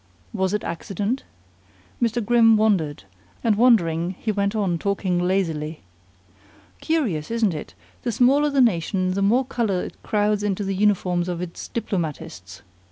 Was 0.33 0.51
it 0.51 0.63
accident? 0.63 1.25
Mr. 2.01 2.25
Grimm 2.25 2.57
wondered, 2.57 3.03
and 3.43 3.55
wondering 3.55 4.15
he 4.17 4.31
went 4.31 4.55
on 4.55 4.79
talking 4.79 5.19
lazily: 5.19 5.81
"Curious, 6.79 7.29
isn't 7.29 7.53
it, 7.53 7.75
the 8.01 8.11
smaller 8.11 8.49
the 8.49 8.61
nation 8.61 9.11
the 9.11 9.21
more 9.21 9.45
color 9.45 9.83
it 9.83 10.01
crowds 10.01 10.41
into 10.41 10.63
the 10.63 10.73
uniforms 10.73 11.29
of 11.29 11.39
its 11.39 11.67
diplomatists? 11.67 12.63